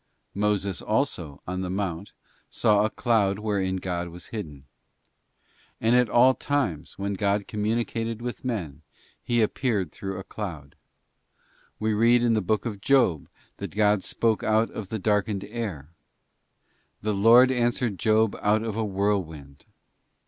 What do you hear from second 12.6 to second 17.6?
of Job, that God spoke out of the darkened air: 'The Lord